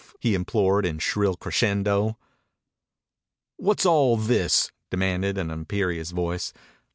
[0.19, 2.17] he implored in shrill crescendo.
[3.57, 6.51] "What's all this?" demanded an imperious voice.